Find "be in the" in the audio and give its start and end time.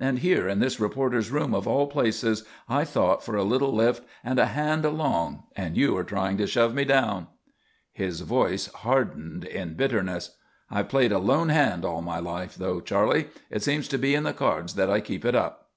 13.98-14.32